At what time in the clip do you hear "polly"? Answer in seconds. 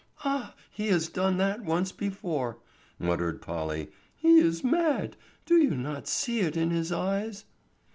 3.39-3.91